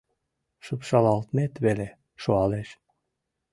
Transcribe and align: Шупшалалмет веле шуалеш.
Шупшалалмет 0.65 1.53
веле 1.65 1.87
шуалеш. 2.21 2.69